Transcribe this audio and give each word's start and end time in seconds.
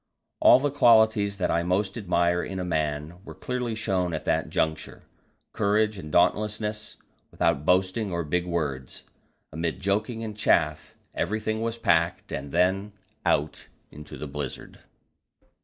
All 0.39 0.57
the 0.59 0.71
qualities 0.71 1.37
that 1.37 1.51
I 1.51 1.61
most 1.61 1.95
admire 1.95 2.41
in 2.41 2.57
a 2.59 2.65
man 2.65 3.23
were 3.23 3.35
clearly 3.35 3.75
shown 3.75 4.15
at 4.15 4.25
that 4.25 4.49
juncture: 4.49 5.03
courage 5.53 5.99
and 5.99 6.11
dauntlessness, 6.11 6.97
without 7.29 7.67
boasting 7.67 8.11
or 8.11 8.23
big 8.23 8.47
words. 8.47 9.03
Amid 9.53 9.79
joking 9.79 10.23
and 10.23 10.35
chaff, 10.35 10.95
everything 11.13 11.61
was 11.61 11.77
packed, 11.77 12.31
and 12.31 12.51
then 12.51 12.93
out 13.27 13.67
into 13.91 14.17
the 14.17 14.25
blizzard. 14.25 14.79